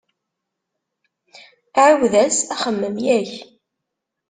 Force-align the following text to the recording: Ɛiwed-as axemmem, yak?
Ɛiwed-as 1.83 2.37
axemmem, 2.53 2.95
yak? 3.05 3.31